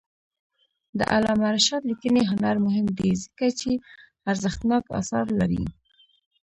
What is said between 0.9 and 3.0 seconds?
د علامه رشاد لیکنی هنر مهم